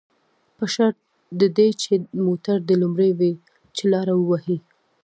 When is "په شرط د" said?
0.57-1.41